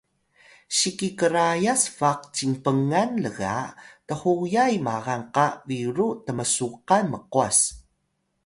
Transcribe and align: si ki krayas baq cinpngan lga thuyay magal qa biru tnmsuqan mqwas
si 0.77 0.89
ki 0.97 1.09
krayas 1.19 1.83
baq 1.97 2.21
cinpngan 2.35 3.11
lga 3.25 3.55
thuyay 4.07 4.73
magal 4.85 5.21
qa 5.35 5.47
biru 5.67 6.07
tnmsuqan 6.25 7.05
mqwas 7.13 7.59